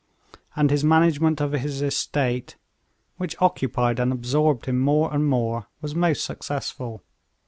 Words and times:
And 0.55 0.71
his 0.71 0.83
management 0.83 1.39
of 1.41 1.51
his 1.51 1.83
estate, 1.83 2.55
which 3.17 3.35
occupied 3.39 3.99
and 3.99 4.11
absorbed 4.11 4.65
him 4.65 4.79
more 4.79 5.13
and 5.13 5.27
more, 5.27 5.67
was 5.79 5.93
most 5.93 6.25
successful. 6.25 7.03